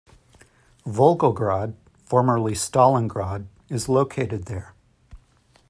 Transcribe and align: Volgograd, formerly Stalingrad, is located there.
Volgograd, 0.87 1.75
formerly 2.05 2.53
Stalingrad, 2.53 3.45
is 3.69 3.87
located 3.87 4.45
there. 4.45 4.73